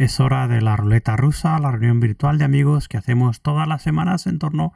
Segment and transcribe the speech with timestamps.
[0.00, 3.82] Es hora de la ruleta rusa, la reunión virtual de amigos que hacemos todas las
[3.82, 4.72] semanas en torno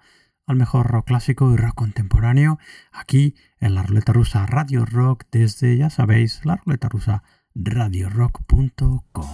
[0.46, 2.58] al mejor rock clásico y rock contemporáneo,
[2.92, 7.22] aquí en la ruleta rusa Radio Rock desde, ya sabéis, la ruleta rusa
[7.54, 9.30] radiorock.com.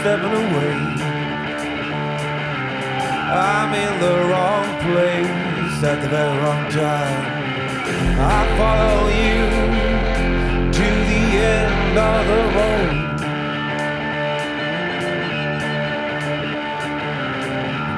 [0.00, 0.74] stepping away.
[3.30, 7.20] I'm in the wrong place at the very wrong time.
[8.36, 9.40] I follow you
[10.78, 11.24] to the
[11.56, 12.94] end of the road.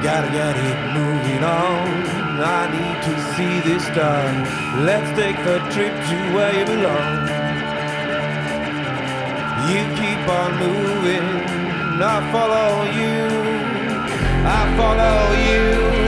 [0.03, 1.87] Gotta get it moving on.
[2.43, 4.37] I need to see this done.
[4.85, 7.30] Let's take the trip to where you belong.
[9.69, 11.61] You keep on moving.
[12.03, 13.27] I follow you,
[14.43, 16.00] I follow you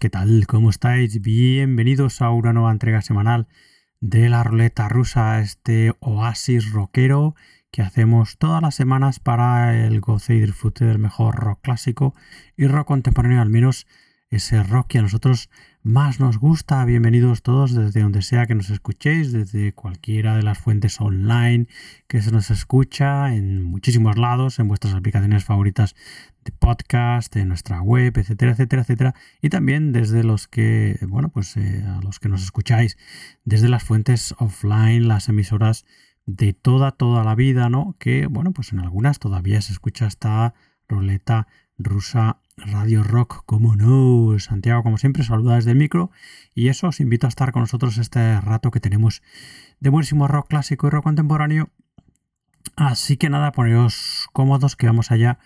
[0.00, 0.46] ¿qué tal?
[0.46, 1.20] ¿Cómo estáis?
[1.20, 3.48] Bienvenidos a una nueva entrega semanal
[4.00, 7.34] de la ruleta rusa, este oasis rockero
[7.70, 12.14] que hacemos todas las semanas para el goce y disfrute del mejor rock clásico
[12.56, 13.86] y rock contemporáneo, al menos
[14.30, 15.50] ese rock que a nosotros
[15.82, 16.82] más nos gusta.
[16.86, 21.66] Bienvenidos todos desde donde sea que nos escuchéis, desde cualquiera de las fuentes online
[22.06, 25.94] que se nos escucha en muchísimos lados, en vuestras aplicaciones favoritas
[26.44, 29.14] de podcast, en nuestra web, etcétera, etcétera, etcétera.
[29.42, 32.96] Y también desde los que, bueno, pues eh, a los que nos escucháis
[33.44, 35.84] desde las fuentes offline, las emisoras
[36.26, 37.96] de toda, toda la vida, ¿no?
[37.98, 40.54] Que, bueno, pues en algunas todavía se escucha esta
[40.88, 41.48] ruleta
[41.78, 44.38] rusa Radio Rock, como no.
[44.38, 46.10] Santiago, como siempre, saluda desde el micro.
[46.54, 49.22] Y eso, os invito a estar con nosotros este rato que tenemos
[49.80, 51.70] de buenísimo rock clásico y rock contemporáneo.
[52.76, 55.38] Así que nada, poneros cómodos que vamos allá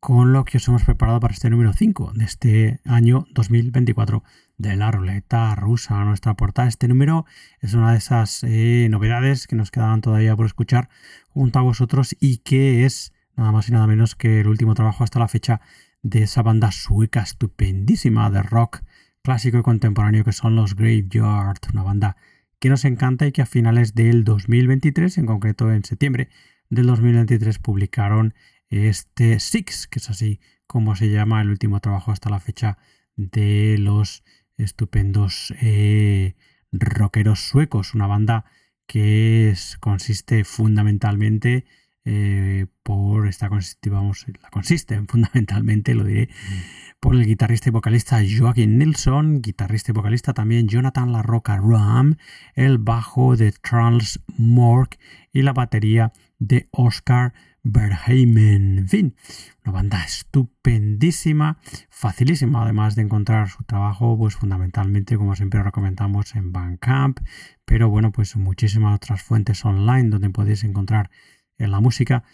[0.00, 4.22] con lo que os hemos preparado para este número 5 de este año 2024
[4.56, 6.04] de la ruleta rusa.
[6.04, 7.26] Nuestra portada, este número
[7.60, 10.88] es una de esas eh, novedades que nos quedaban todavía por escuchar
[11.30, 15.02] junto a vosotros y que es nada más y nada menos que el último trabajo
[15.02, 15.60] hasta la fecha
[16.02, 18.82] de esa banda sueca estupendísima de rock
[19.22, 22.16] clásico y contemporáneo que son los Graveyard, una banda
[22.60, 26.28] que nos encanta y que a finales del 2023, en concreto en septiembre
[26.70, 28.34] del 2023, publicaron
[28.70, 32.78] este Six, que es así como se llama el último trabajo hasta la fecha
[33.16, 34.22] de los
[34.56, 36.34] estupendos eh,
[36.72, 38.44] rockeros suecos, una banda
[38.86, 41.64] que consiste fundamentalmente
[42.10, 46.30] eh, por esta consiste, vamos, la consiste fundamentalmente, lo diré,
[47.00, 52.16] por el guitarrista y vocalista Joaquín Nilsson, guitarrista y vocalista también Jonathan La Roca Ram,
[52.54, 54.98] el bajo de Charles Mork
[55.32, 58.78] y la batería de Oscar Berheimen.
[58.78, 59.16] En fin,
[59.64, 61.58] una banda estupendísima,
[61.90, 67.20] facilísima además de encontrar su trabajo, pues fundamentalmente, como siempre recomendamos, en Bandcamp,
[67.64, 71.10] pero bueno, pues muchísimas otras fuentes online donde podéis encontrar
[71.58, 72.24] en la música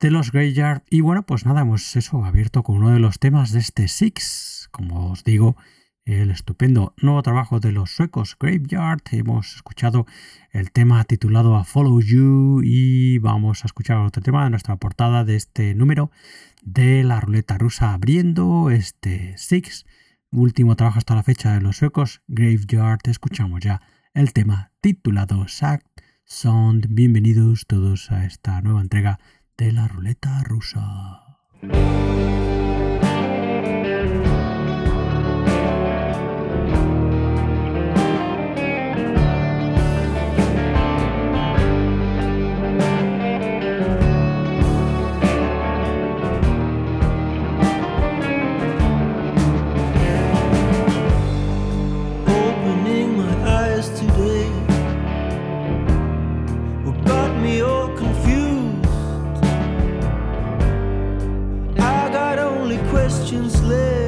[0.00, 0.82] de los Graveyard.
[0.88, 4.68] Y bueno, pues nada, hemos eso abierto con uno de los temas de este Six,
[4.70, 5.56] como os digo,
[6.10, 9.00] el estupendo nuevo trabajo de los suecos Graveyard.
[9.12, 10.06] Hemos escuchado
[10.50, 15.24] el tema titulado A Follow You y vamos a escuchar otro tema de nuestra portada
[15.24, 16.10] de este número
[16.62, 19.86] de la ruleta rusa abriendo este Six.
[20.32, 23.00] Último trabajo hasta la fecha de los suecos Graveyard.
[23.04, 23.80] Escuchamos ya
[24.12, 25.84] el tema titulado Sack
[26.24, 26.88] Sound.
[26.90, 29.20] Bienvenidos todos a esta nueva entrega
[29.56, 31.20] de la ruleta rusa.
[63.30, 63.99] fortune slip.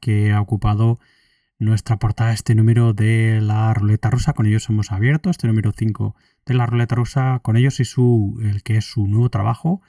[0.00, 0.98] Que ha ocupado
[1.58, 4.32] nuestra portada este número de la ruleta rusa.
[4.32, 6.14] Con ellos hemos abierto este número 5
[6.46, 7.40] de la ruleta rusa.
[7.42, 9.82] Con ellos y su, el que es su nuevo trabajo,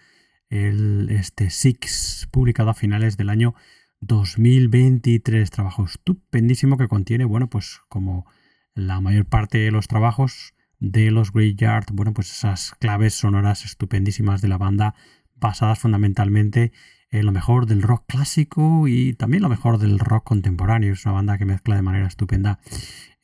[0.50, 3.54] el este Six, publicado a finales del año
[4.02, 5.50] 2023.
[5.50, 8.26] Trabajo estupendísimo que contiene, bueno, pues como
[8.74, 14.42] la mayor parte de los trabajos de los Graveyard, bueno, pues esas claves sonoras estupendísimas
[14.42, 14.96] de la banda
[15.36, 16.72] basadas fundamentalmente
[17.12, 20.94] en lo mejor del rock clásico y también lo mejor del rock contemporáneo.
[20.94, 22.60] Es una banda que mezcla de manera estupenda,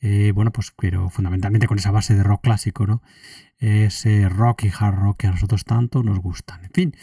[0.00, 3.02] eh, bueno, pues pero fundamentalmente con esa base de rock clásico, ¿no?
[3.58, 6.64] Ese rock y hard rock que a nosotros tanto nos gustan.
[6.64, 6.96] En fin,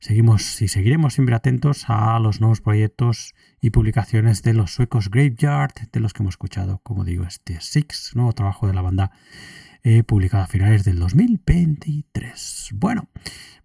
[0.00, 5.72] seguimos y seguiremos siempre atentos a los nuevos proyectos y publicaciones de los suecos Graveyard,
[5.92, 9.12] de los que hemos escuchado, como digo, este Six, nuevo trabajo de la banda
[9.84, 12.70] eh, publicado a finales del 2023.
[12.74, 13.08] Bueno,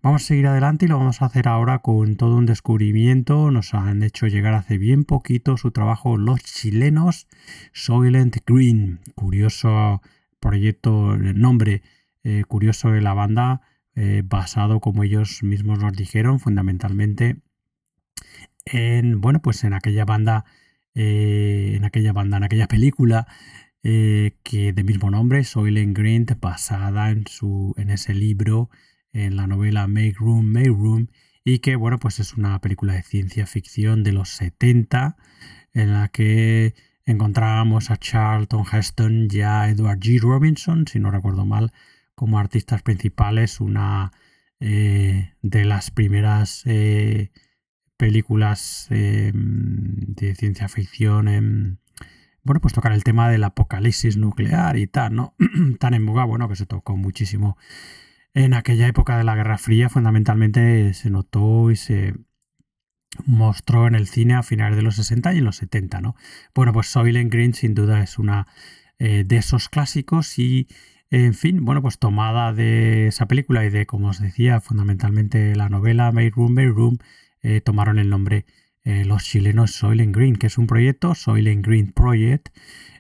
[0.01, 3.49] vamos a seguir adelante y lo vamos a hacer ahora con todo un descubrimiento.
[3.51, 7.27] Nos han hecho llegar hace bien poquito su trabajo los chilenos
[7.73, 8.99] Soylent Green.
[9.15, 10.01] Curioso
[10.41, 11.81] proyecto, nombre
[12.23, 13.61] eh, curioso de la banda,
[13.95, 17.37] eh, basado, como ellos mismos nos dijeron, fundamentalmente
[18.65, 20.43] en, bueno, pues en aquella banda,
[20.95, 23.25] eh, en aquella banda, en aquella película
[23.81, 28.69] que de mismo nombre, Soylent Green, basada en, su, en ese libro,
[29.13, 31.09] en la novela Make Room, Make Room,
[31.43, 35.17] y que, bueno, pues es una película de ciencia ficción de los 70,
[35.73, 40.19] en la que encontrábamos a Charlton Heston y a Edward G.
[40.19, 41.71] Robinson, si no recuerdo mal,
[42.15, 44.11] como artistas principales, una
[44.59, 47.31] eh, de las primeras eh,
[47.97, 51.79] películas eh, de ciencia ficción en,
[52.49, 55.35] bueno, pues tocar el tema del apocalipsis nuclear y tal, ¿no?
[55.79, 57.59] Tan en boga, bueno, que se tocó muchísimo
[58.33, 62.15] en aquella época de la Guerra Fría, fundamentalmente se notó y se
[63.23, 66.15] mostró en el cine a finales de los 60 y en los 70, ¿no?
[66.55, 68.47] Bueno, pues Soylent Green sin duda es una
[68.97, 70.67] de esos clásicos y
[71.11, 75.69] en fin, bueno, pues tomada de esa película y de, como os decía, fundamentalmente la
[75.69, 76.97] novela Made Room, Made Room,
[77.43, 78.47] eh, tomaron el nombre
[78.89, 82.49] eh, los chilenos Soylent Green, que es un proyecto, Soylent Green Project,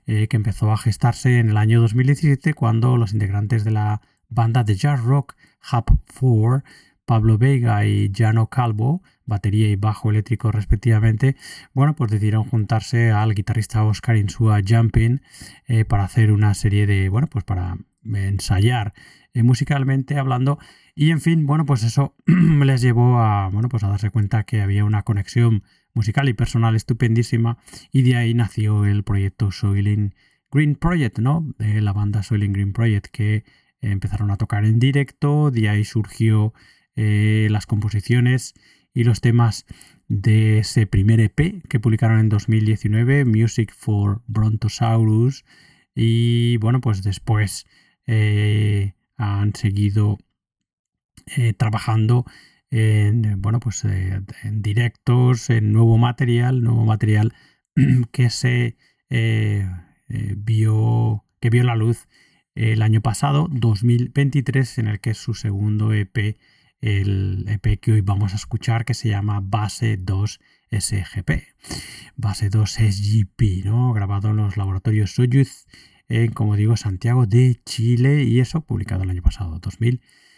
[0.05, 4.63] eh, que empezó a gestarse en el año 2017 cuando los integrantes de la banda
[4.63, 5.33] de jazz rock
[5.73, 6.63] Hub 4,
[7.05, 11.35] Pablo Vega y Jano Calvo, batería y bajo eléctrico respectivamente,
[11.73, 15.21] bueno, pues decidieron juntarse al guitarrista Oscar Insua Jumping
[15.87, 18.93] para hacer una serie de, bueno, pues para ensayar
[19.33, 20.59] eh, musicalmente hablando.
[20.95, 24.61] Y en fin, bueno, pues eso les llevó a, bueno, pues a darse cuenta que
[24.61, 27.57] había una conexión musical y personal estupendísima
[27.91, 30.15] y de ahí nació el proyecto Soiling
[30.51, 31.53] Green Project, ¿no?
[31.59, 33.43] La banda Soiling Green Project que
[33.81, 36.53] empezaron a tocar en directo, de ahí surgió
[36.95, 38.53] eh, las composiciones
[38.93, 39.65] y los temas
[40.07, 45.45] de ese primer EP que publicaron en 2019, Music for Brontosaurus,
[45.95, 47.65] y bueno, pues después
[48.07, 50.17] eh, han seguido
[51.37, 52.25] eh, trabajando
[52.71, 57.33] en, bueno, pues, eh, en directos, en nuevo material, nuevo material
[58.11, 58.77] que se
[60.37, 62.07] vio, que vio la luz
[62.55, 66.37] el año pasado, 2023, en el que es su segundo EP,
[66.81, 70.39] el EP que hoy vamos a escuchar, que se llama Base 2
[70.71, 71.31] SGP,
[72.15, 73.93] Base 2 SGP, ¿no?
[73.93, 75.67] grabado en los laboratorios Soyuz
[76.09, 80.28] en, como digo, Santiago de Chile y eso publicado el año pasado, 2023.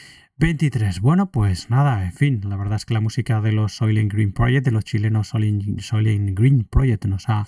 [1.01, 4.33] Bueno, pues nada, en fin, la verdad es que la música de los Soylent Green
[4.33, 7.48] Project, de los chilenos Soylent Green Project nos ha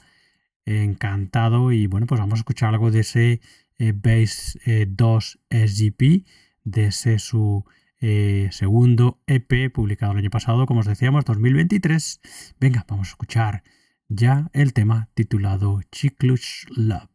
[0.66, 3.42] encantado y bueno, pues vamos a escuchar algo de ese
[3.80, 6.28] eh, Base 2 eh, SGP,
[6.64, 7.66] de ese su
[8.00, 12.22] eh, segundo EP publicado el año pasado, como os decíamos, 2023.
[12.60, 13.64] Venga, vamos a escuchar
[14.08, 17.10] ya el tema titulado Chiclush Love.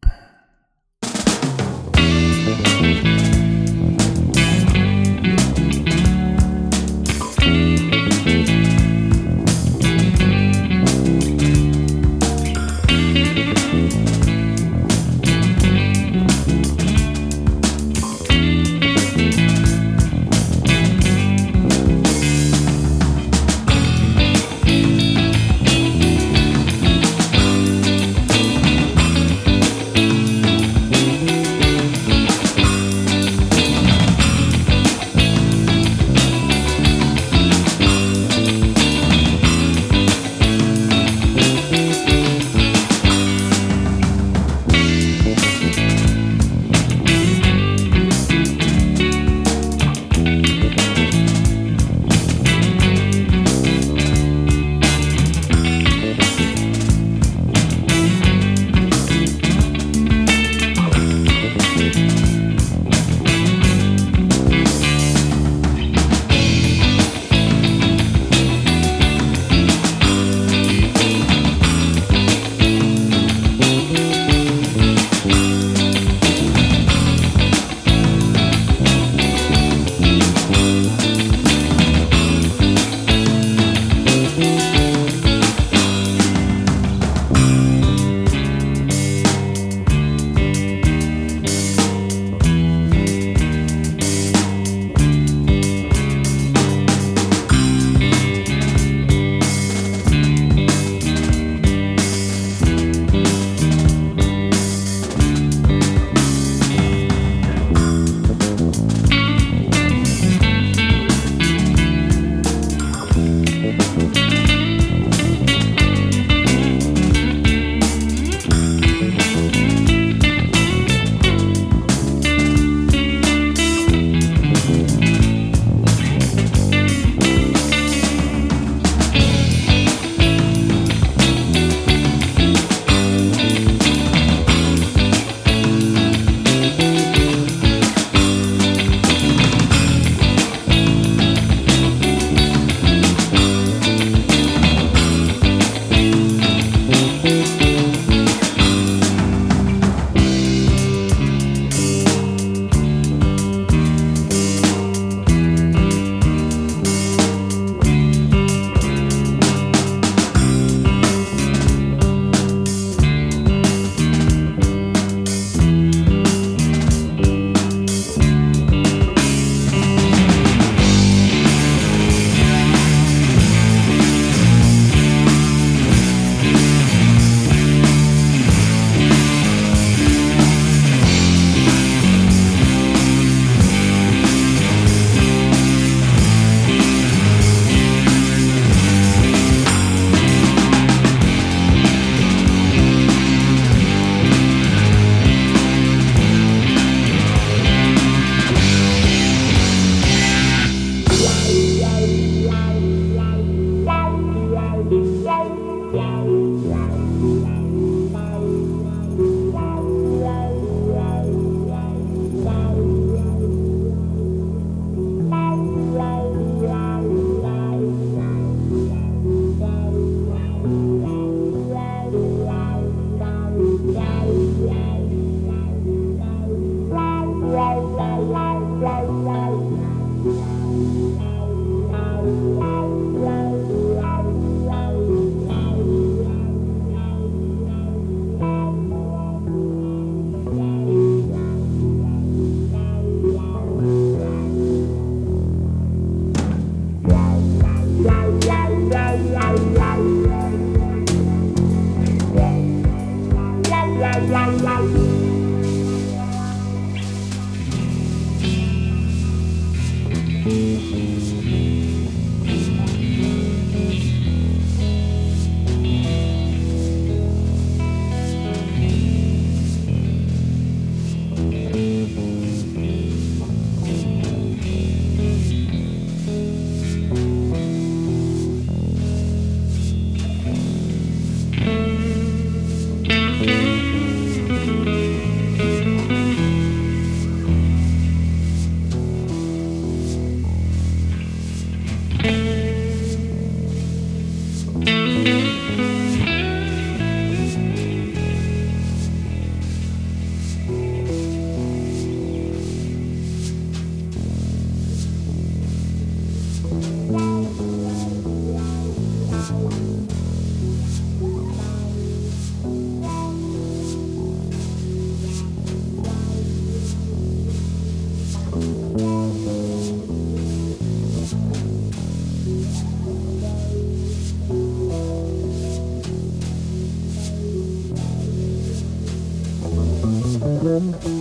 [330.79, 331.18] Welcome.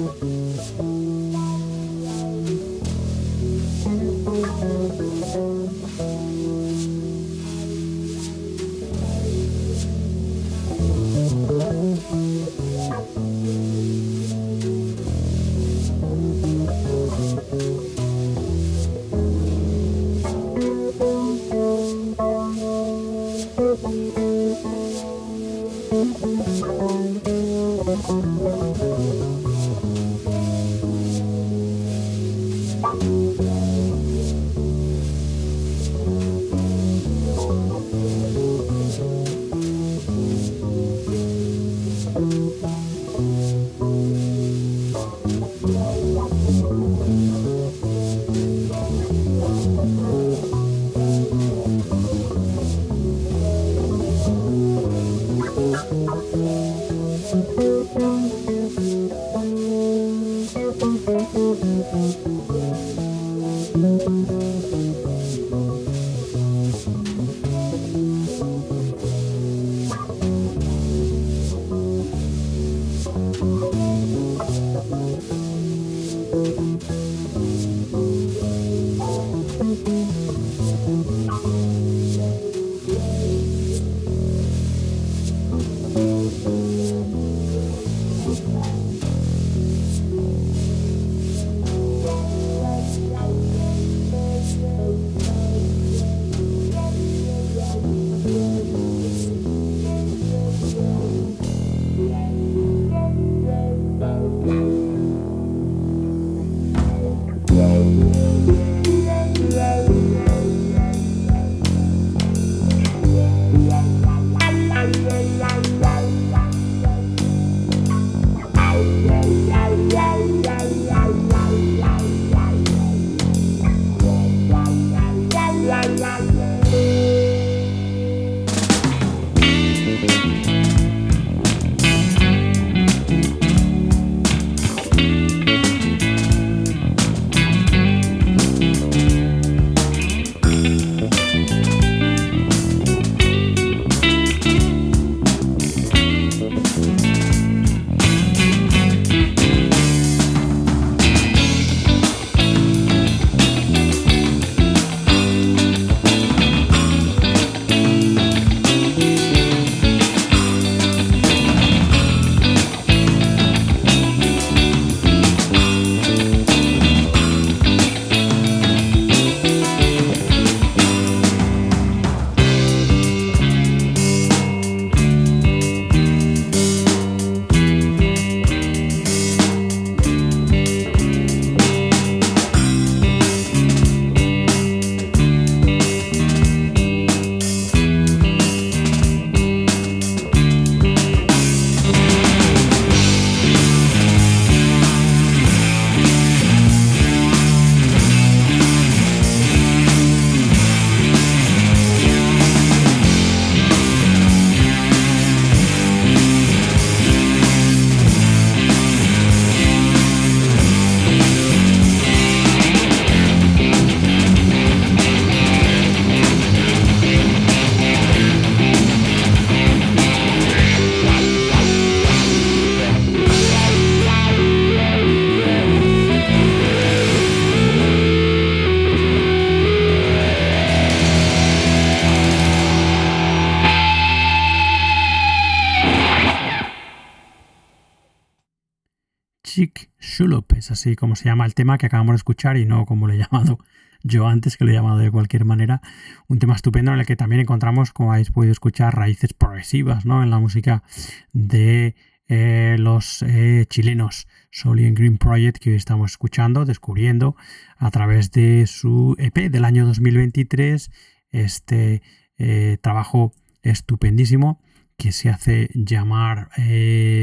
[240.88, 243.18] Así como se llama el tema que acabamos de escuchar y no como lo he
[243.31, 243.59] llamado
[244.03, 245.81] yo antes, que lo he llamado de cualquier manera.
[246.29, 250.22] Un tema estupendo en el que también encontramos, como habéis podido escuchar, raíces progresivas ¿no?
[250.22, 250.85] en la música
[251.33, 251.96] de
[252.29, 257.37] eh, los eh, chilenos Soul and Green Project que hoy estamos escuchando, descubriendo
[257.77, 260.90] a través de su EP del año 2023
[261.31, 262.03] este
[262.38, 264.62] eh, trabajo estupendísimo
[264.96, 266.51] que se hace llamar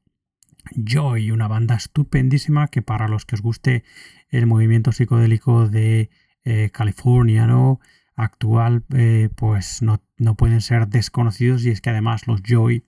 [0.74, 3.84] Joy, una banda estupendísima que para los que os guste
[4.28, 6.10] el movimiento psicodélico de
[6.44, 7.80] eh, californiano
[8.14, 10.00] actual, eh, pues no,
[10.36, 12.84] pueden ser desconocidos y es que además los Joy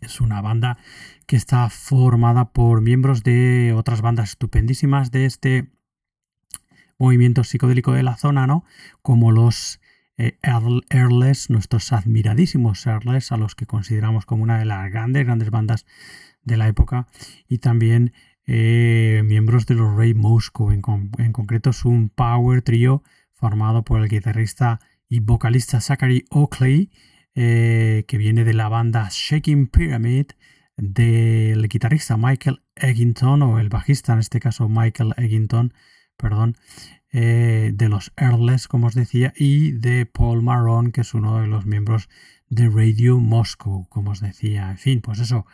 [0.00, 0.78] es una banda
[1.26, 5.70] que está formada por miembros de otras bandas estupendísimas de este
[7.00, 8.64] movimiento psicodélico de la zona, ¿no?
[9.02, 9.80] Como los
[10.18, 10.38] eh,
[11.48, 15.86] nuestros admiradísimos Airless, a los que consideramos como una de las grandes, grandes bandas
[16.42, 17.08] de la época,
[17.48, 18.12] y también
[18.46, 20.72] eh, miembros de los Ray Moscow.
[20.72, 20.82] En,
[21.32, 26.90] concreto es un power trio formado por el guitarrista y vocalista Zachary Oakley,
[27.34, 30.26] eh, que viene de la banda Shaking Pyramid,
[30.76, 35.72] del guitarrista Michael Eggington, o el bajista en este caso Michael Eggington,
[36.20, 36.56] perdón,
[37.12, 41.46] eh, de los Earless, como os decía, y de Paul Marron, que es uno de
[41.46, 42.08] los miembros
[42.48, 44.70] de Radio Moscow, como os decía.
[44.70, 45.46] En fin, pues eso.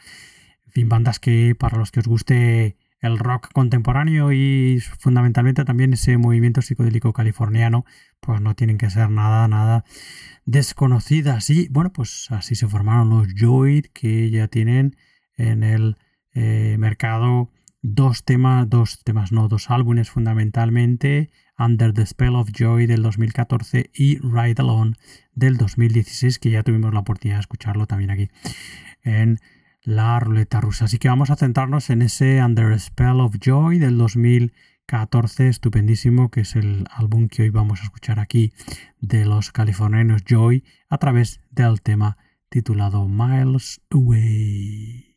[0.66, 5.92] En fin, bandas que para los que os guste el rock contemporáneo y fundamentalmente también
[5.92, 7.85] ese movimiento psicodélico californiano,
[8.20, 9.85] pues no tienen que ser nada, nada
[10.44, 11.50] desconocidas.
[11.50, 14.96] Y bueno, pues así se formaron los Joy, que ya tienen
[15.37, 15.96] en el
[16.33, 17.50] eh, mercado
[17.94, 23.90] dos temas, dos temas, no, dos álbumes fundamentalmente, Under the Spell of Joy del 2014
[23.94, 24.94] y Ride Alone
[25.35, 28.29] del 2016, que ya tuvimos la oportunidad de escucharlo también aquí
[29.05, 29.38] en
[29.83, 30.87] la ruleta rusa.
[30.87, 36.40] Así que vamos a centrarnos en ese Under Spell of Joy del 2014, estupendísimo, que
[36.40, 38.53] es el álbum que hoy vamos a escuchar aquí
[39.01, 42.18] de los californianos Joy a través del tema
[42.49, 45.16] titulado Miles Away.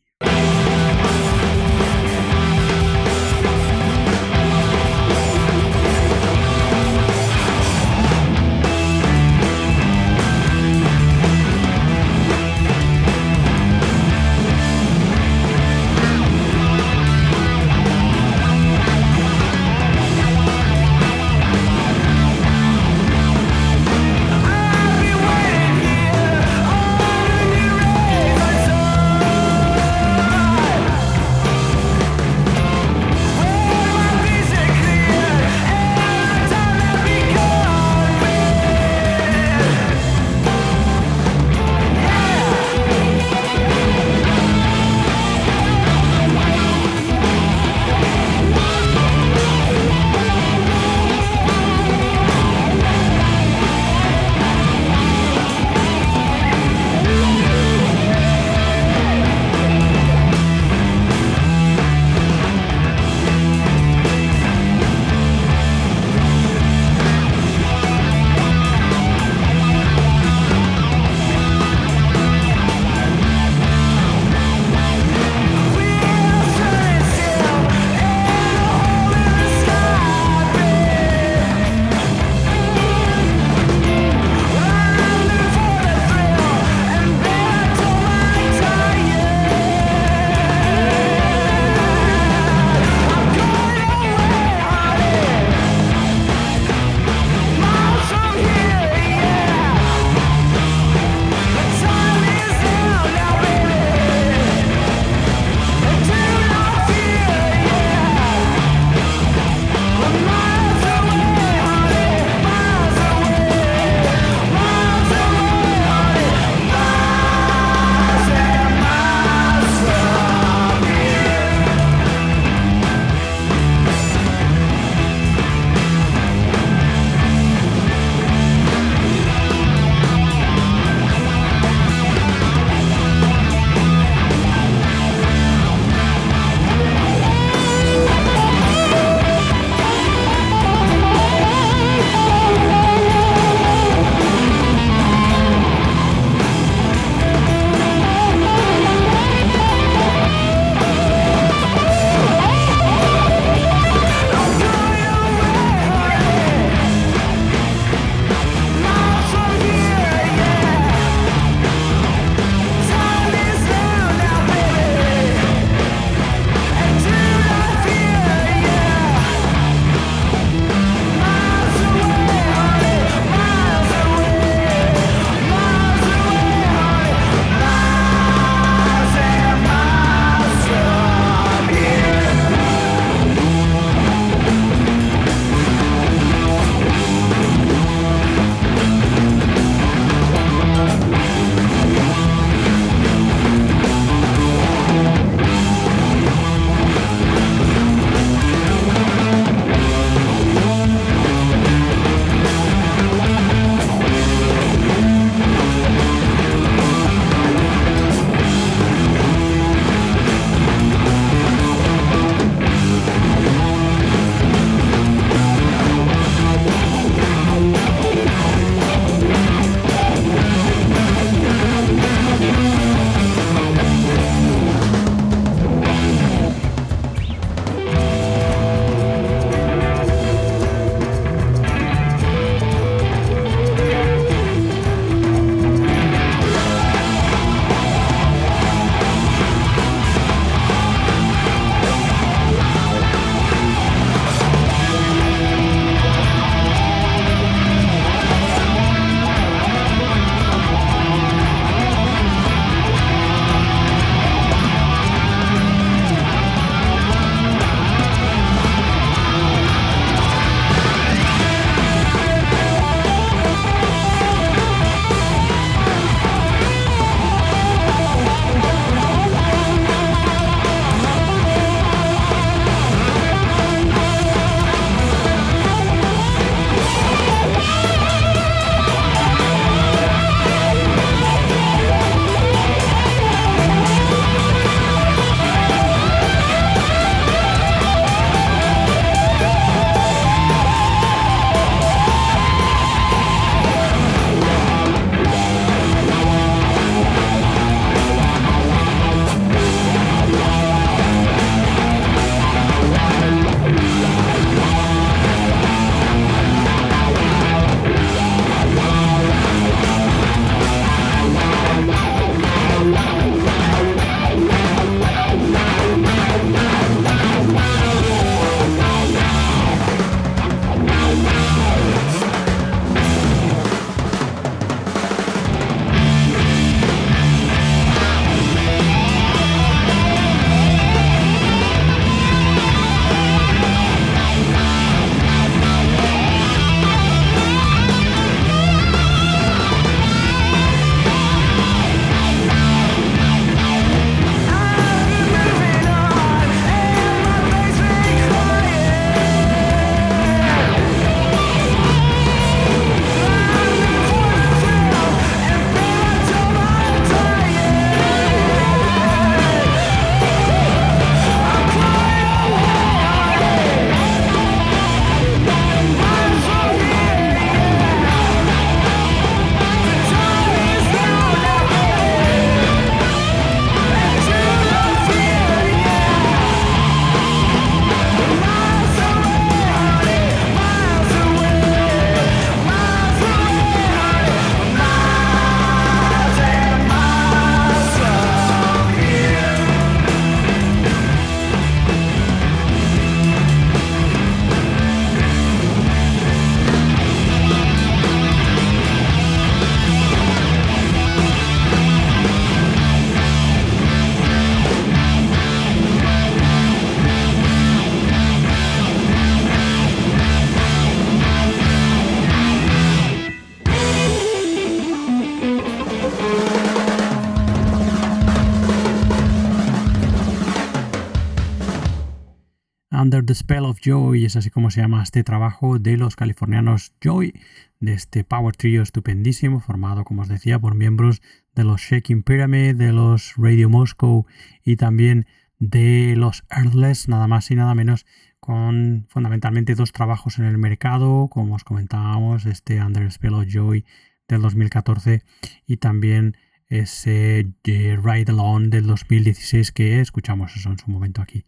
[423.30, 427.32] The Spell of Joy, es así como se llama este trabajo de los californianos Joy,
[427.78, 431.22] de este Power Trio estupendísimo, formado, como os decía, por miembros
[431.54, 434.26] de los Shaking Pyramid, de los Radio Moscow
[434.64, 435.26] y también
[435.60, 438.04] de los Earthless, nada más y nada menos,
[438.40, 443.84] con fundamentalmente dos trabajos en el mercado, como os comentábamos, este Under Spell of Joy
[444.26, 445.22] del 2014
[445.68, 446.36] y también
[446.70, 451.44] ese Ride Along del 2016 que escuchamos eso en su momento aquí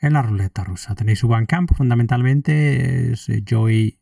[0.00, 0.94] en la ruleta rusa.
[0.94, 3.98] Tenéis su Bandcamp, fundamentalmente es Joy,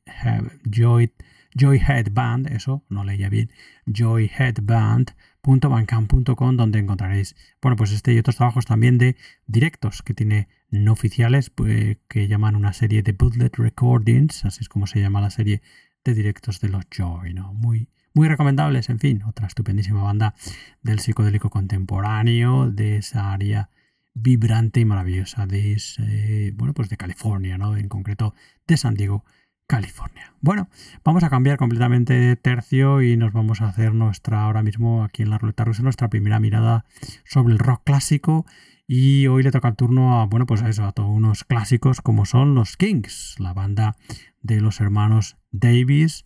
[0.64, 1.12] Joy,
[1.58, 3.50] Joyhead Band, eso no leía bien,
[3.86, 9.16] joyheadband.bandcamp.com donde encontraréis, bueno, pues este y otros trabajos también de
[9.46, 14.68] directos que tiene no oficiales pues, que llaman una serie de Bootlet Recordings, así es
[14.68, 15.62] como se llama la serie
[16.04, 17.52] de directos de los Joy, ¿no?
[17.54, 20.34] Muy, muy recomendables, en fin, otra estupendísima banda
[20.82, 23.70] del psicodélico contemporáneo, de esa área
[24.14, 27.76] vibrante y maravillosa de, bueno, pues de California, ¿no?
[27.76, 28.34] En concreto
[28.66, 29.24] de San Diego,
[29.66, 30.34] California.
[30.40, 30.68] Bueno,
[31.04, 35.22] vamos a cambiar completamente de tercio y nos vamos a hacer nuestra, ahora mismo aquí
[35.22, 36.84] en la ruleta rusa, nuestra primera mirada
[37.24, 38.46] sobre el rock clásico.
[38.92, 42.00] Y hoy le toca el turno a, bueno, pues a eso, a todos unos clásicos
[42.00, 43.96] como son los Kings, la banda
[44.42, 46.24] de los hermanos Davis,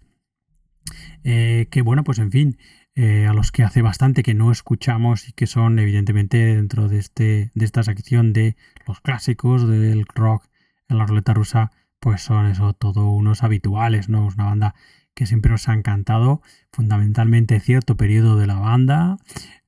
[1.25, 2.59] eh, que bueno, pues en fin,
[2.95, 6.99] eh, a los que hace bastante que no escuchamos y que son evidentemente dentro de,
[6.99, 8.57] este, de esta sección de
[8.87, 10.47] los clásicos del rock
[10.89, 14.29] en la ruleta rusa, pues son eso, todo unos habituales, ¿no?
[14.29, 14.75] Es una banda
[15.15, 19.17] que siempre nos ha encantado, fundamentalmente cierto periodo de la banda.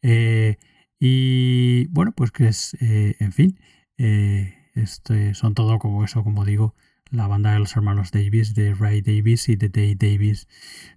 [0.03, 0.57] Eh,
[0.99, 3.59] y bueno, pues que es, en fin,
[4.75, 6.75] este, son todo como eso, como digo,
[7.11, 10.49] la banda de los hermanos Davis, de Ray Davis y de Dave Davis.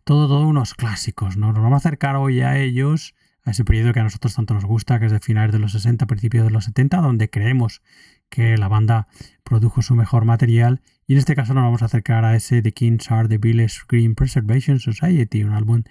[0.04, 1.54] Todo, todo unos clásicos, ¿no?
[1.54, 4.66] Nos vamos a acercar hoy a ellos, a ese periodo que a nosotros tanto nos
[4.66, 7.82] gusta, que es de finales de los 60, principios de los 70, donde creemos
[8.30, 9.08] que la banda
[9.44, 10.82] produjo su mejor material.
[11.08, 13.80] Y en este caso nos vamos a acercar a ese The Kings Are the Village
[13.88, 15.84] Green Preservation Society, un álbum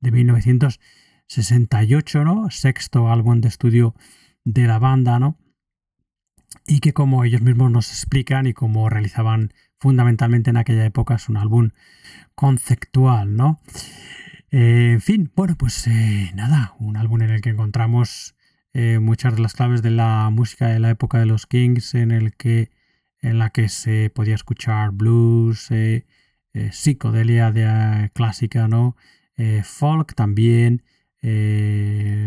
[0.00, 2.50] de 1968, ¿no?
[2.50, 3.94] Sexto álbum de estudio
[4.44, 5.38] de la banda, ¿no?
[6.66, 11.28] Y que como ellos mismos nos explican y como realizaban fundamentalmente en aquella época es
[11.28, 11.70] un álbum
[12.34, 13.60] conceptual, ¿no?
[14.50, 18.36] Eh, en fin, bueno, pues eh, nada, un álbum en el que encontramos
[18.72, 22.10] eh, muchas de las claves de la música de la época de los Kings, en
[22.10, 22.70] el que
[23.22, 25.70] en la que se podía escuchar blues,
[26.70, 28.96] psicodelia de, clásica, ¿no?
[29.64, 30.82] folk también,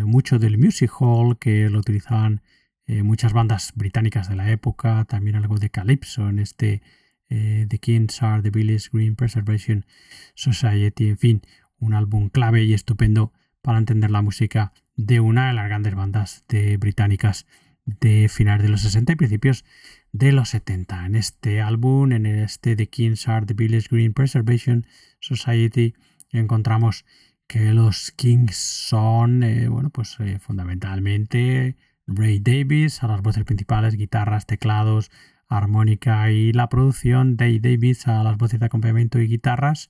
[0.06, 2.42] mucho del music hall que lo utilizaban
[2.88, 6.82] muchas bandas británicas de la época, también algo de calypso en este
[7.30, 9.86] eh, The Kings Are the Village Green Preservation
[10.36, 11.42] Society, en fin,
[11.80, 16.44] un álbum clave y estupendo para entender la música de una de las grandes bandas
[16.50, 17.46] de británicas
[17.86, 19.66] de finales de los 60 y principios
[20.12, 21.06] de los 70.
[21.06, 24.86] En este álbum, en este The Kings Are the Village Green Preservation
[25.20, 25.94] Society,
[26.32, 27.06] encontramos
[27.48, 31.76] que los Kings son, eh, bueno, pues eh, fundamentalmente
[32.06, 35.10] Ray Davis a las voces principales, guitarras, teclados,
[35.50, 39.90] armónica y la producción, Dave Davis a las voces de acompañamiento y guitarras,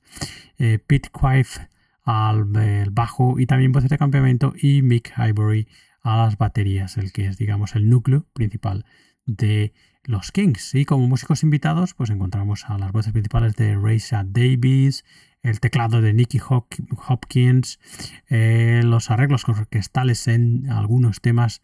[0.58, 1.68] eh, Pete Quife
[2.04, 2.46] al
[2.92, 5.68] bajo y también voces de acompañamiento y Mick Ivory
[6.02, 8.86] a las baterías, el que es digamos el núcleo principal
[9.26, 9.74] de
[10.06, 10.74] los Kings.
[10.76, 15.06] Y como músicos invitados, pues encontramos a las voces principales de Raysa Davis,
[15.42, 16.40] el teclado de Nicky
[17.08, 17.80] Hopkins,
[18.30, 21.62] eh, los arreglos orquestales en algunos temas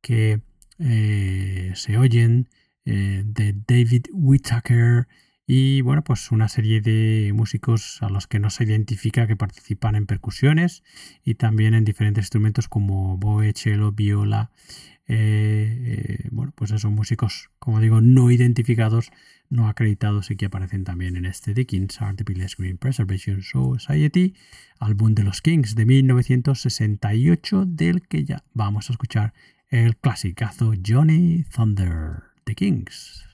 [0.00, 0.40] que
[0.78, 2.48] eh, se oyen,
[2.84, 5.06] eh, de David Whittaker
[5.52, 9.96] y bueno, pues una serie de músicos a los que no se identifica que participan
[9.96, 10.84] en percusiones
[11.24, 14.52] y también en diferentes instrumentos como boe, cello, viola.
[15.08, 19.10] Eh, eh, bueno, pues esos músicos, como digo, no identificados,
[19.48, 24.34] no acreditados y que aparecen también en este Are the Village Green Preservation Society,
[24.78, 29.34] álbum de los Kings de 1968, del que ya vamos a escuchar
[29.68, 32.29] el clasicazo Johnny Thunder.
[32.46, 33.24] The Kings.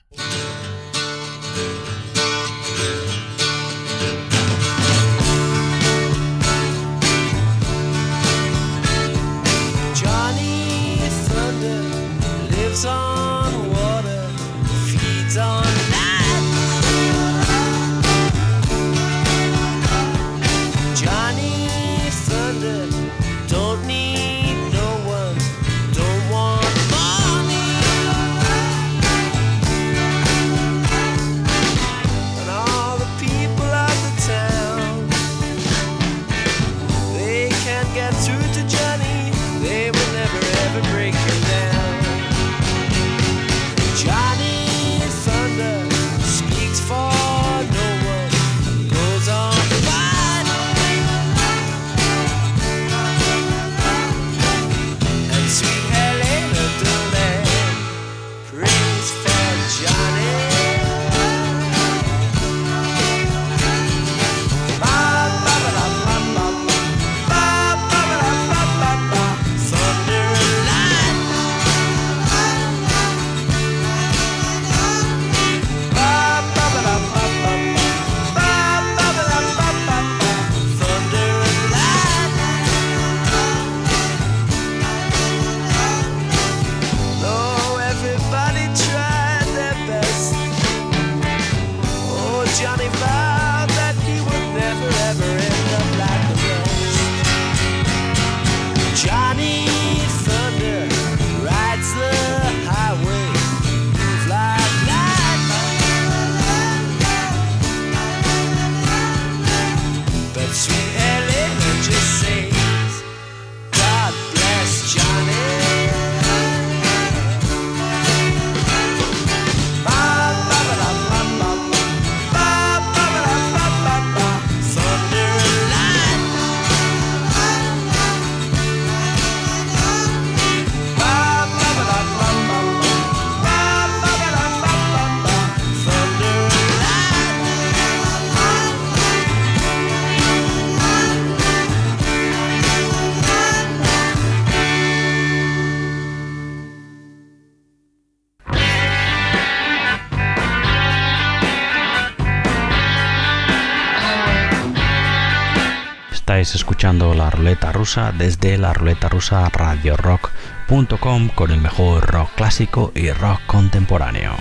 [156.77, 163.09] Escuchando la ruleta rusa desde la ruleta rusa radiorock.com con el mejor rock clásico y
[163.09, 164.35] rock contemporáneo.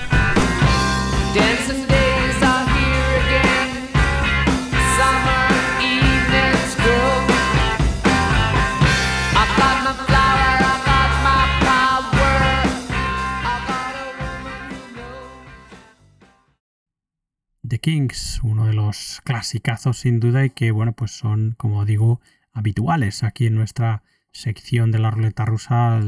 [17.66, 18.75] The Kings, uno de los
[19.26, 22.22] clasicazos sin duda y que, bueno, pues son, como digo,
[22.52, 24.02] habituales aquí en nuestra
[24.32, 26.00] sección de la ruleta rusa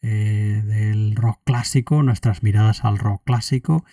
[0.00, 3.84] eh, del rock clásico, nuestras miradas al rock clásico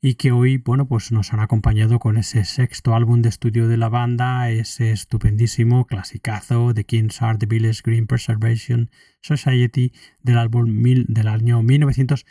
[0.00, 3.76] y que hoy, bueno, pues nos han acompañado con ese sexto álbum de estudio de
[3.76, 8.90] la banda, ese estupendísimo clasicazo de Kings Are the Village Green Preservation
[9.20, 9.92] Society
[10.22, 12.24] del álbum mil, del año 1900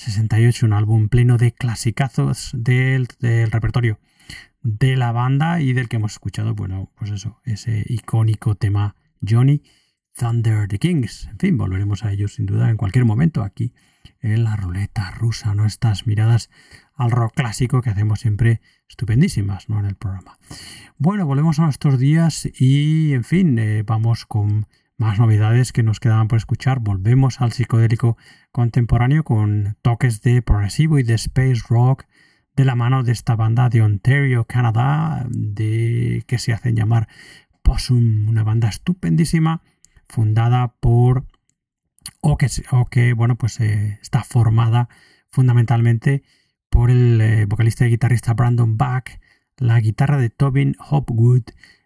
[0.00, 4.00] 68, un álbum pleno de clasicazos del, repertorio
[4.62, 8.96] de la banda y del que hemos escuchado, bueno, pues eso, ese icónico tema
[9.26, 9.62] Johnny
[10.16, 11.28] Thunder the Kings.
[11.30, 13.72] En fin, volveremos a ellos sin duda en cualquier momento aquí
[14.20, 15.64] en la ruleta rusa, ¿no?
[15.64, 16.50] Estas miradas
[16.94, 19.78] al rock clásico que hacemos siempre estupendísimas, ¿no?
[19.78, 20.38] En el programa.
[20.98, 24.66] Bueno, volvemos a nuestros días y, en fin, eh, vamos con
[24.98, 26.80] más novedades que nos quedaban por escuchar.
[26.80, 28.18] Volvemos al psicodélico
[28.52, 32.04] contemporáneo con toques de progresivo y de space rock
[32.56, 37.08] de la mano de esta banda de Ontario, Canadá, de, que se hacen llamar
[37.62, 39.62] Possum, una banda estupendísima
[40.08, 41.26] fundada por
[42.20, 44.88] o que, o que bueno pues eh, está formada
[45.30, 46.22] fundamentalmente
[46.68, 49.20] por el eh, vocalista y guitarrista Brandon Bach,
[49.56, 51.42] la guitarra de Tobin Hopwood,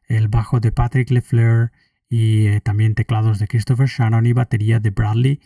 [0.07, 1.73] el bajo de Patrick LeFleur,
[2.09, 5.41] y eh, también teclados de Christopher Shannon y batería de Bradley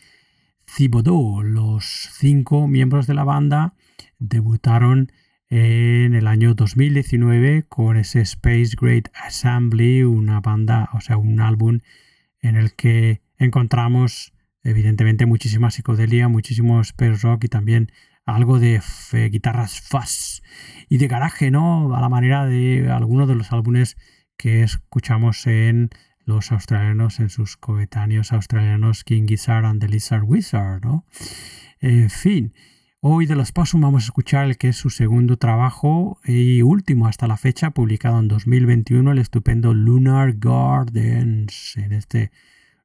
[0.67, 1.43] Thibodeau.
[1.43, 3.75] Los cinco miembros de la banda
[4.19, 5.13] debutaron
[5.51, 11.81] en el año 2019 con ese Space Great Assembly, una banda, o sea, un álbum
[12.41, 14.33] en el que encontramos
[14.63, 17.91] evidentemente muchísima psicodelia, muchísimo space rock y también
[18.25, 18.81] algo de
[19.31, 20.43] guitarras fuzz
[20.89, 21.95] y de garaje, ¿no?
[21.95, 23.97] A la manera de algunos de los álbumes
[24.37, 25.89] que escuchamos en
[26.25, 31.07] los australianos en sus coetáneos australianos King Gizzard and the Lizard Wizard, ¿no?
[31.81, 32.53] En fin,
[33.01, 37.07] hoy de los Possum vamos a escuchar el que es su segundo trabajo y último
[37.07, 41.77] hasta la fecha, publicado en 2021, el estupendo Lunar Gardens.
[41.77, 42.33] En este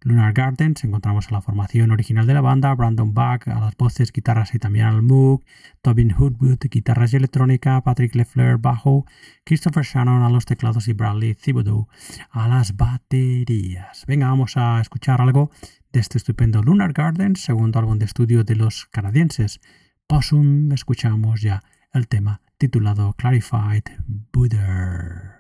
[0.01, 4.11] Lunar Gardens encontramos a la formación original de la banda, Brandon Bach a las voces,
[4.11, 5.43] guitarras y también al Moog,
[5.81, 9.05] Tobin Hoodwood, guitarras y electrónica, Patrick LeFleur bajo,
[9.43, 11.87] Christopher Shannon a los teclados y Bradley Thibodeau
[12.29, 14.05] a las baterías.
[14.05, 15.49] Venga, vamos a escuchar algo
[15.91, 19.59] de este estupendo Lunar Gardens, segundo álbum de estudio de los canadienses.
[20.07, 23.83] Possum escuchamos ya el tema titulado Clarified
[24.31, 25.39] Buddha.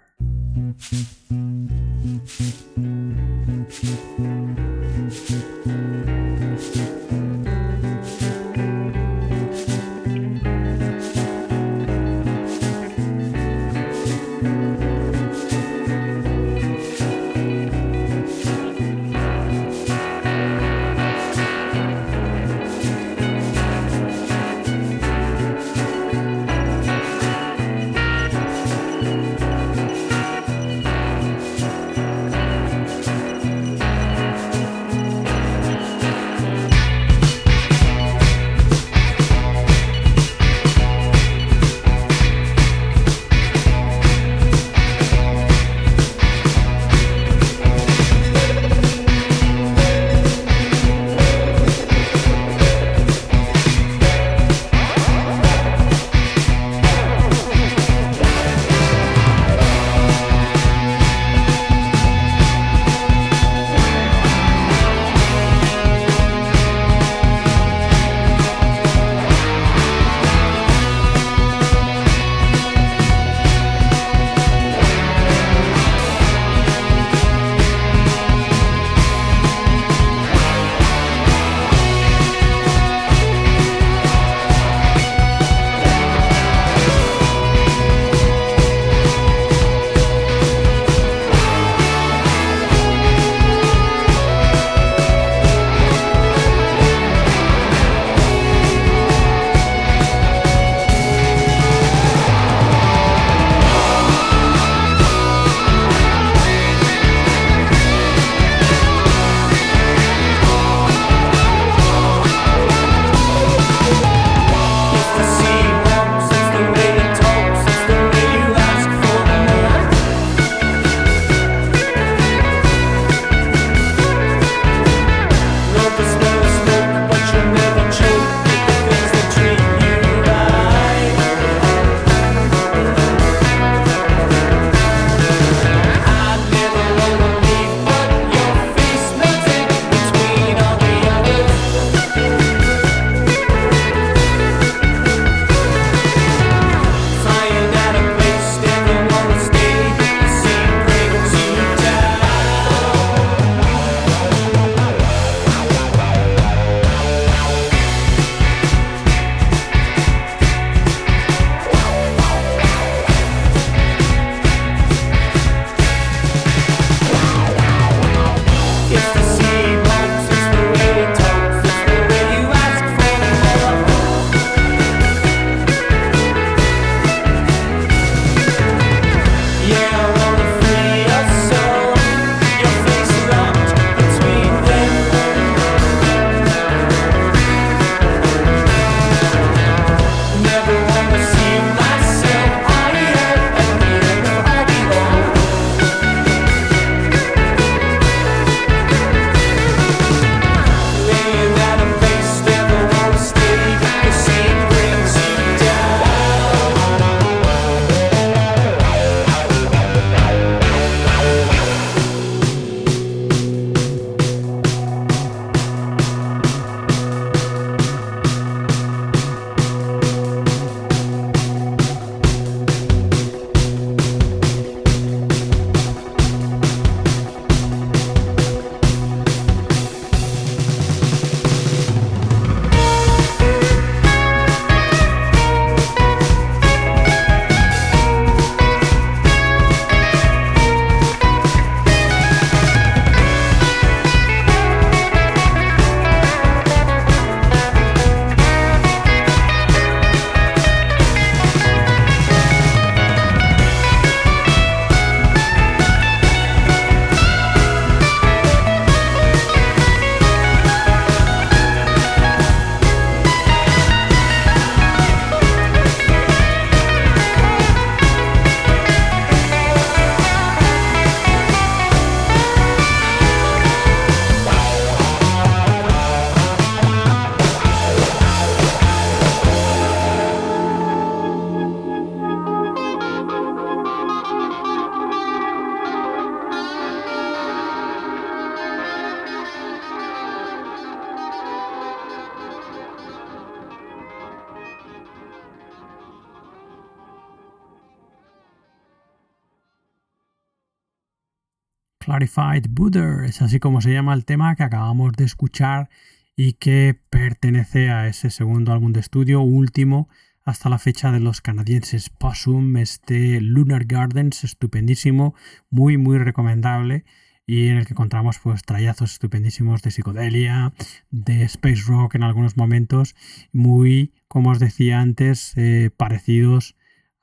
[302.69, 305.89] Buddha, es así como se llama el tema que acabamos de escuchar
[306.35, 310.09] y que pertenece a ese segundo álbum de estudio, último
[310.45, 315.35] hasta la fecha de los canadienses Possum, este Lunar Gardens, estupendísimo,
[315.69, 317.05] muy muy recomendable
[317.45, 320.73] y en el que encontramos pues trayazos estupendísimos de psicodelia,
[321.11, 323.15] de space rock en algunos momentos,
[323.51, 326.75] muy, como os decía antes, eh, parecidos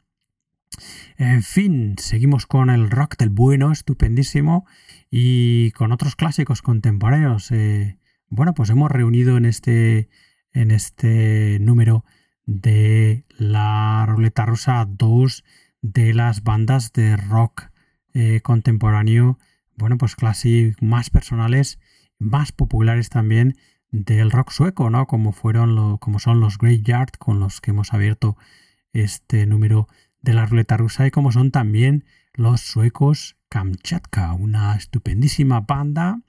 [1.18, 4.66] en fin, seguimos con el rock del bueno, estupendísimo,
[5.12, 7.52] y con otros clásicos contemporáneos.
[7.52, 7.98] Eh,
[8.30, 10.10] bueno, pues hemos reunido en este,
[10.54, 12.06] en este número
[12.46, 15.44] de la ruleta rusa dos
[15.82, 17.70] de las bandas de rock
[18.14, 19.38] eh, contemporáneo,
[19.76, 21.80] bueno, pues casi más personales,
[22.18, 23.56] más populares también
[23.92, 25.08] del rock sueco, ¿no?
[25.08, 28.36] Como fueron como son los Graveyard con los que hemos abierto
[28.94, 29.88] este número
[30.22, 36.22] de la ruleta rusa y como son también los suecos Kamchatka, una estupendísima banda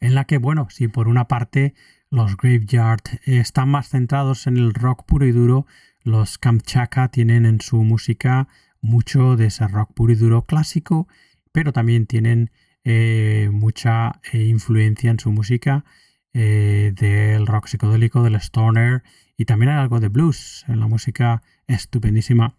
[0.00, 1.74] en la que, bueno, si por una parte
[2.10, 5.66] los Graveyard están más centrados en el rock puro y duro,
[6.02, 8.48] los Kamchatka tienen en su música
[8.80, 11.08] mucho de ese rock puro y duro clásico,
[11.52, 12.50] pero también tienen
[12.84, 15.84] eh, mucha eh, influencia en su música
[16.32, 19.02] eh, del rock psicodélico, del stoner
[19.36, 22.54] y también hay algo de blues en la música estupendísima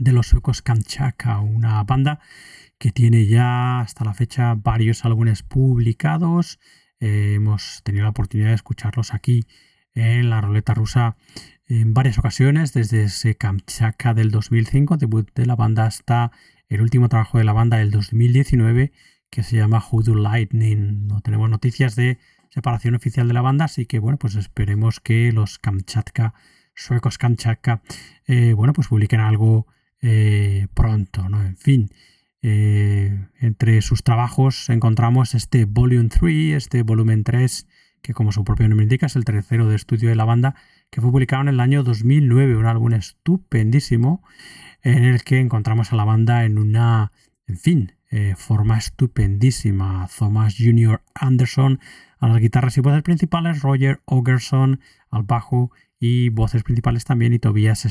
[0.00, 2.20] de los suecos Kamchatka, una banda
[2.78, 6.58] que tiene ya hasta la fecha varios álbumes publicados.
[6.98, 9.46] hemos tenido la oportunidad de escucharlos aquí
[9.94, 11.16] en la ruleta rusa
[11.66, 16.32] en varias ocasiones, desde ese Kamchatka del 2005, debut de la banda, hasta
[16.68, 18.92] el último trabajo de la banda del 2019,
[19.30, 21.06] que se llama Hoodoo Lightning.
[21.06, 25.30] No tenemos noticias de separación oficial de la banda, así que bueno, pues esperemos que
[25.30, 26.34] los Kamchatka,
[26.74, 27.82] suecos Kamchatka,
[28.26, 29.66] eh, bueno, pues publiquen algo
[30.02, 31.44] eh, pronto, ¿no?
[31.44, 31.90] En fin.
[32.42, 37.66] Eh, entre sus trabajos encontramos este Volume 3, este volumen 3,
[38.00, 40.54] que como su propio nombre indica es el tercero de estudio de la banda,
[40.90, 44.24] que fue publicado en el año 2009, un álbum estupendísimo
[44.82, 47.12] en el que encontramos a la banda en una,
[47.46, 50.08] en fin, eh, forma estupendísima.
[50.18, 51.02] Thomas Jr.
[51.14, 51.78] Anderson
[52.18, 54.80] a las guitarras y voces principales, Roger Ogerson
[55.10, 57.84] al bajo y voces principales también y Tobias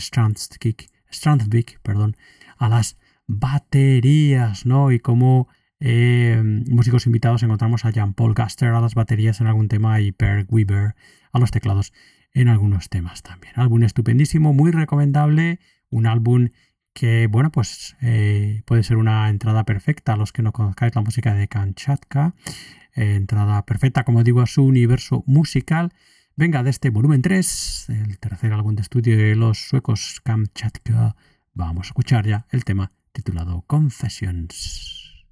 [1.12, 2.16] Strandsvik, perdón,
[2.57, 2.97] a las
[3.28, 4.91] baterías, ¿no?
[4.91, 5.47] Y como
[5.80, 10.45] eh, músicos invitados encontramos a Jean-Paul Gaster a las baterías en algún tema y Per
[10.49, 10.95] Weaver
[11.32, 11.93] a los teclados
[12.34, 13.53] en algunos temas también.
[13.55, 16.49] Álbum estupendísimo, muy recomendable, un álbum
[16.93, 21.01] que, bueno, pues eh, puede ser una entrada perfecta a los que no conozcáis la
[21.01, 22.34] música de Kamchatka.
[22.95, 25.93] Eh, entrada perfecta, como digo, a su universo musical.
[26.42, 31.18] Venga, de este volumen 3, el tercer álbum de estudio de los suecos Kamchatka,
[31.54, 35.26] vamos a escuchar ya el tema titulado Confessions.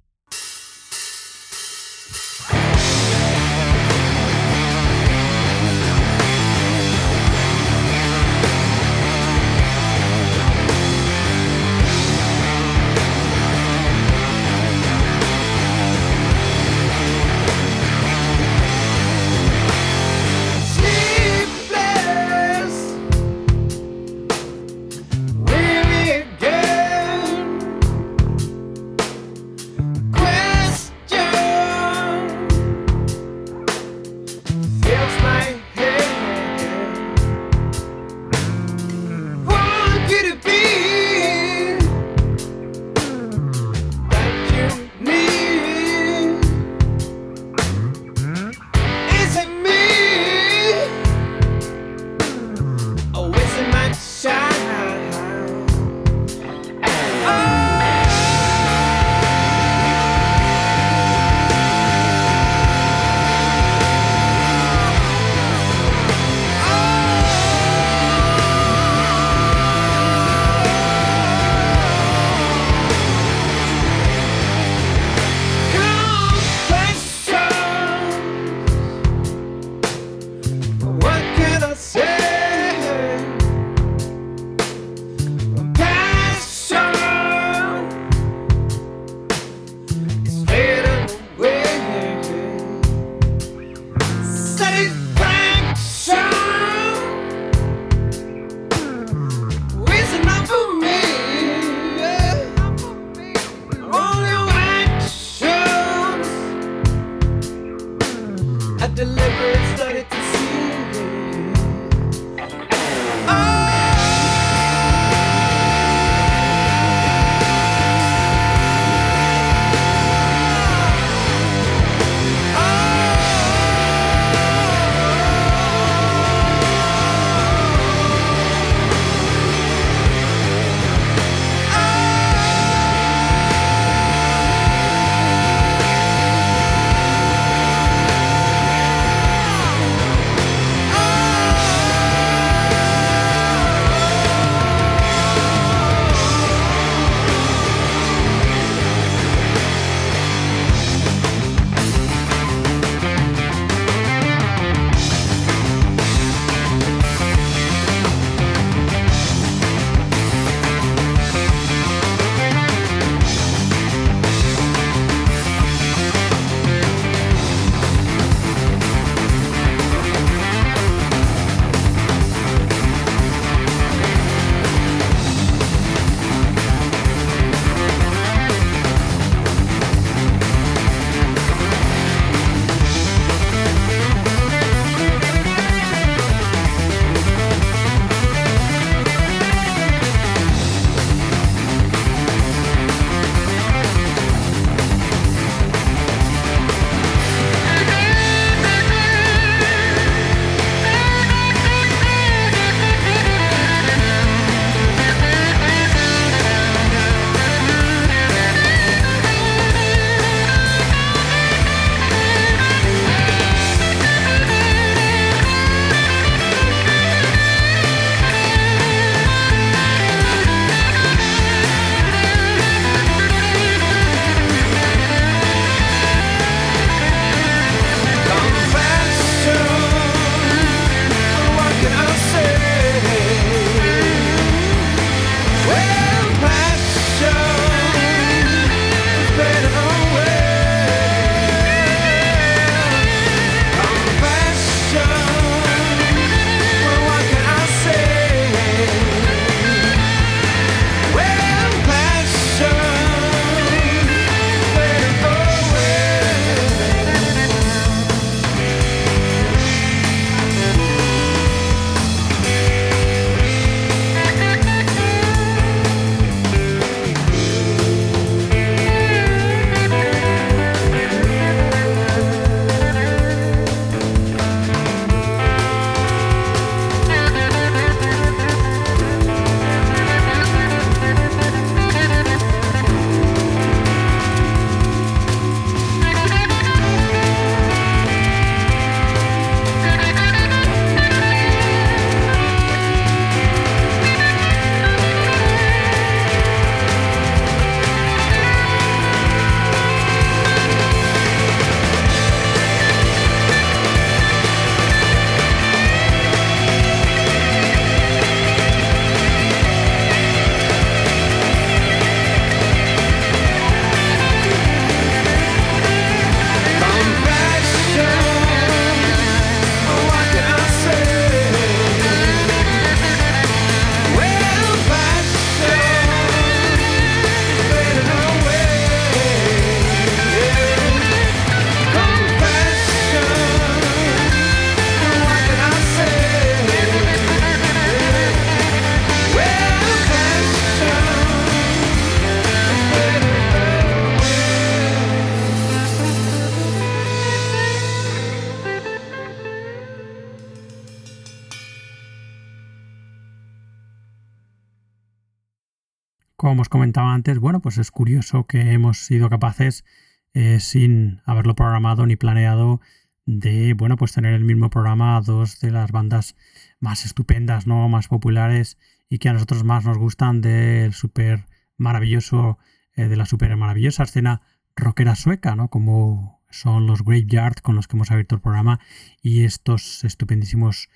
[356.48, 359.84] Como os comentaba antes, bueno, pues es curioso que hemos sido capaces,
[360.32, 362.80] eh, sin haberlo programado ni planeado,
[363.26, 366.36] de, bueno, pues tener el mismo programa a dos de las bandas
[366.80, 367.86] más estupendas, ¿no?
[367.90, 368.78] Más populares
[369.10, 371.44] y que a nosotros más nos gustan del súper
[371.76, 372.56] maravilloso,
[372.94, 374.40] eh, de la súper maravillosa escena
[374.74, 375.68] rockera sueca, ¿no?
[375.68, 378.80] Como son los Graveyard con los que hemos abierto el programa
[379.20, 380.88] y estos estupendísimos,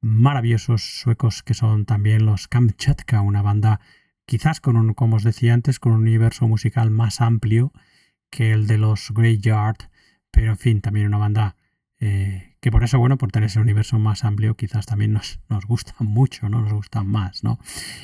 [0.00, 3.80] maravillosos suecos que son también los Kamchatka, una banda
[4.30, 7.72] quizás con un, como os decía antes, con un universo musical más amplio
[8.30, 9.90] que el de los Graveyard,
[10.30, 11.56] pero en fin, también una banda
[11.98, 15.66] eh, que por eso, bueno, por tener ese universo más amplio, quizás también nos, nos
[15.66, 16.60] gusta mucho, ¿no?
[16.60, 17.58] Nos gustan más, ¿no?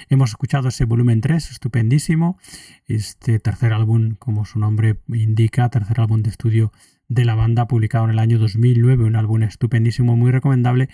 [0.09, 2.39] Hemos escuchado ese volumen 3, estupendísimo.
[2.87, 6.73] Este tercer álbum, como su nombre indica, tercer álbum de estudio
[7.07, 10.89] de la banda, publicado en el año 2009, un álbum estupendísimo, muy recomendable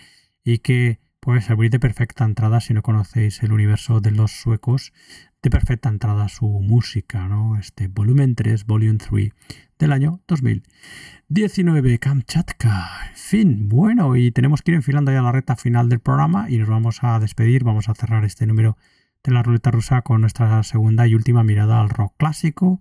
[0.45, 4.93] y que puede servir de perfecta entrada si no conocéis el universo de los suecos,
[5.41, 7.57] de perfecta entrada su música, ¿no?
[7.57, 9.31] Este volumen 3, volume 3
[9.79, 13.11] del año 2019, Kamchatka.
[13.11, 16.59] En fin, bueno, y tenemos que ir enfilando ya la recta final del programa y
[16.59, 18.77] nos vamos a despedir, vamos a cerrar este número
[19.23, 22.81] de la ruleta rusa con nuestra segunda y última mirada al rock clásico.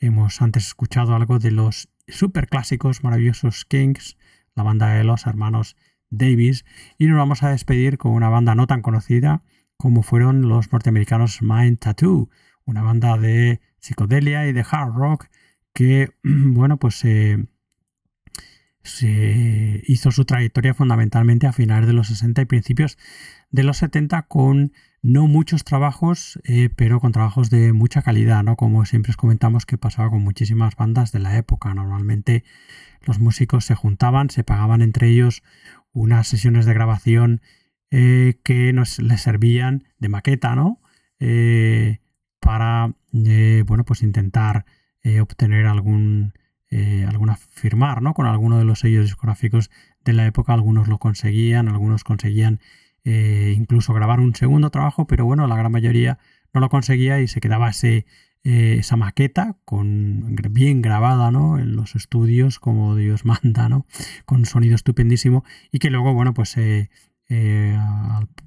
[0.00, 4.16] Hemos antes escuchado algo de los super clásicos maravillosos Kings,
[4.56, 5.76] la banda de los hermanos
[6.10, 6.64] Davis,
[6.98, 9.42] y nos vamos a despedir con una banda no tan conocida
[9.76, 12.30] como fueron los norteamericanos Mind Tattoo,
[12.64, 15.26] una banda de psicodelia y de hard rock
[15.72, 17.48] que, bueno, pues se
[19.86, 22.98] hizo su trayectoria fundamentalmente a finales de los 60 y principios
[23.50, 28.56] de los 70 con no muchos trabajos, eh, pero con trabajos de mucha calidad, ¿no?
[28.56, 31.72] Como siempre os comentamos que pasaba con muchísimas bandas de la época.
[31.72, 32.44] Normalmente
[33.02, 35.42] los músicos se juntaban, se pagaban entre ellos
[35.98, 37.40] unas sesiones de grabación
[37.90, 40.80] eh, que nos les servían de maqueta, ¿no?
[41.20, 41.98] Eh,
[42.40, 44.64] para, bueno, pues intentar
[45.02, 46.32] eh, obtener algún,
[46.70, 48.14] eh, alguna firmar ¿no?
[48.14, 49.70] con alguno de los sellos discográficos
[50.04, 50.52] de la época.
[50.52, 52.60] Algunos lo conseguían, algunos conseguían
[53.04, 56.18] eh, incluso grabar un segundo trabajo, pero bueno, la gran mayoría
[56.52, 58.06] no lo conseguía y se quedaba ese,
[58.48, 61.58] esa maqueta con, bien grabada ¿no?
[61.58, 63.86] en los estudios como Dios manda, ¿no?
[64.24, 66.56] con sonido estupendísimo y que luego, bueno, pues
[67.30, 67.78] eh,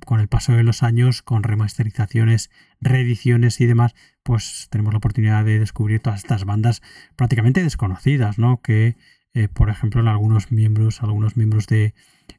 [0.08, 2.50] con el paso de los años, con remasterizaciones,
[2.80, 3.94] reediciones y demás,
[4.24, 6.82] pues tenemos la oportunidad de descubrir todas estas bandas
[7.16, 8.60] prácticamente desconocidas, ¿no?
[8.62, 8.98] Que,
[9.36, 11.94] eh, por ejemplo, en algunos miembros, algunos miembros de,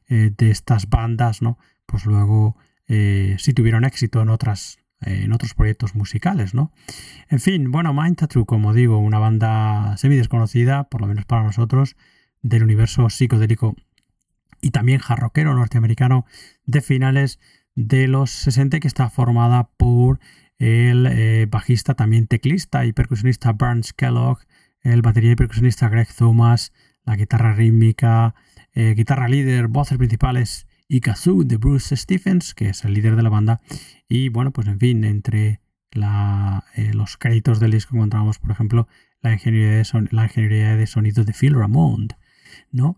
[0.09, 1.57] eh, de estas bandas, ¿no?
[1.85, 6.71] Pues luego sí tuvieron éxito en otras en otros proyectos musicales, ¿no?
[7.29, 11.43] En fin, bueno, Mind Tattoo, como digo, una banda semi desconocida, por lo menos para
[11.43, 11.95] nosotros,
[12.41, 13.75] del universo psicodélico
[14.61, 16.25] y también jarroquero norteamericano
[16.65, 17.39] de finales
[17.75, 20.19] de los 60 que está formada por
[20.57, 24.39] el eh, bajista, también teclista y percusionista Burns Kellogg,
[24.81, 26.71] el batería y percusionista Greg Thomas,
[27.05, 28.35] la guitarra rítmica,
[28.73, 33.23] eh, guitarra líder, voces principales y kazoo de Bruce Stephens, que es el líder de
[33.23, 33.61] la banda.
[34.07, 35.61] Y bueno, pues en fin, entre
[36.75, 38.87] eh, los créditos del disco encontramos, por ejemplo,
[39.21, 42.13] la ingeniería de, la ingeniería de sonido de Phil Ramond.
[42.71, 42.97] ¿no?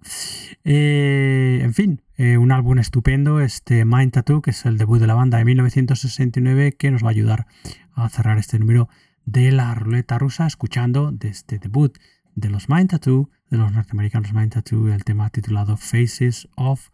[0.63, 5.07] Eh, en fin, eh, un álbum estupendo, este Mind Tattoo, que es el debut de
[5.07, 7.47] la banda de 1969, que nos va a ayudar
[7.93, 8.89] a cerrar este número
[9.25, 11.97] de la ruleta rusa, escuchando de este debut
[12.35, 16.89] de los Mind Tattoo, de los norteamericanos Mind Tattoo, el tema titulado Faces of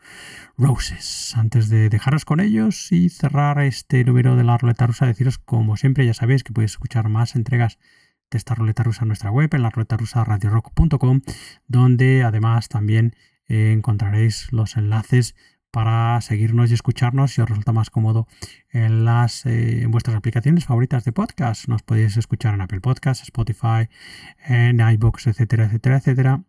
[0.58, 1.34] Roses.
[1.36, 5.78] Antes de dejaros con ellos y cerrar este número de la ruleta rusa, deciros, como
[5.78, 7.80] siempre, ya sabéis que podéis escuchar más entregas
[8.30, 11.22] de esta ruleta rusa en nuestra web, en la ruleta rusa radiorock.com,
[11.68, 13.16] donde además también
[13.48, 15.36] encontraréis los enlaces
[15.72, 18.28] para seguirnos y escucharnos si os resulta más cómodo
[18.70, 21.68] en las eh, en vuestras aplicaciones favoritas de podcast.
[21.68, 23.90] Nos podéis escuchar en Apple Podcasts, Spotify,
[24.46, 26.44] en iBox, etcétera, etcétera, etcétera.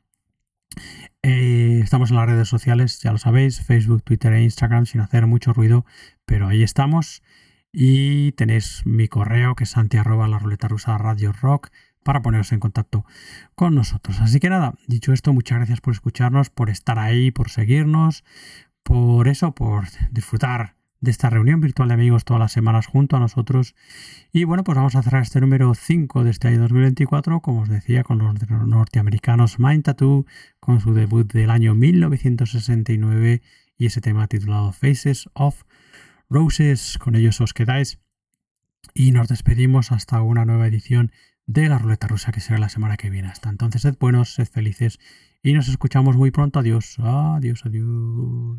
[1.22, 5.26] Eh, estamos en las redes sociales, ya lo sabéis, Facebook, Twitter e Instagram, sin hacer
[5.26, 5.84] mucho ruido,
[6.24, 7.22] pero ahí estamos.
[7.72, 11.70] Y tenéis mi correo que es santi arroba la ruleta rusa radio rock
[12.02, 13.04] para poneros en contacto
[13.54, 14.20] con nosotros.
[14.20, 18.24] Así que nada, dicho esto, muchas gracias por escucharnos, por estar ahí, por seguirnos,
[18.82, 23.20] por eso, por disfrutar de esta reunión virtual de amigos todas las semanas junto a
[23.20, 23.74] nosotros.
[24.32, 27.68] Y bueno, pues vamos a cerrar este número 5 de este año 2024, como os
[27.68, 30.26] decía, con los norteamericanos Mind Tattoo,
[30.60, 33.42] con su debut del año 1969
[33.76, 35.64] y ese tema titulado Faces of
[36.30, 36.98] Roses.
[36.98, 37.98] Con ellos os quedáis
[38.94, 41.10] y nos despedimos hasta una nueva edición
[41.46, 43.26] de la ruleta rusa que será la semana que viene.
[43.26, 45.00] Hasta entonces, sed buenos, sed felices
[45.42, 46.58] y nos escuchamos muy pronto.
[46.58, 48.58] Adiós, adiós, adiós.